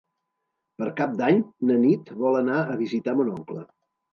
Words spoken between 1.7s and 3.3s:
na Nit vol anar a visitar